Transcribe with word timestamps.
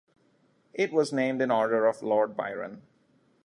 It 0.73 0.91
was 0.91 1.13
named 1.13 1.43
in 1.43 1.51
honor 1.51 1.85
of 1.85 2.01
Lord 2.01 2.35
Byron. 2.35 2.81